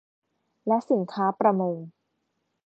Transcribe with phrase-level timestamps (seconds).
[0.67, 1.75] และสินค้าประมง